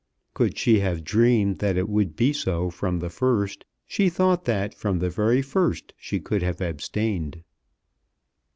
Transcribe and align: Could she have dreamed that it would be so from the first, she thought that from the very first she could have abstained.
Could 0.33 0.57
she 0.57 0.79
have 0.79 1.03
dreamed 1.03 1.59
that 1.59 1.77
it 1.77 1.87
would 1.87 2.15
be 2.15 2.33
so 2.33 2.71
from 2.71 2.97
the 2.97 3.09
first, 3.11 3.65
she 3.85 4.09
thought 4.09 4.45
that 4.45 4.73
from 4.73 4.97
the 4.97 5.11
very 5.11 5.43
first 5.43 5.93
she 5.95 6.19
could 6.19 6.41
have 6.41 6.59
abstained. 6.59 7.43